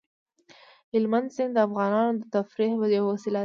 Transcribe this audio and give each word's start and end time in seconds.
هلمند 0.93 1.27
سیند 1.35 1.53
د 1.55 1.59
افغانانو 1.67 2.19
د 2.21 2.23
تفریح 2.35 2.71
یوه 2.97 3.09
وسیله 3.13 3.39
ده. 3.39 3.39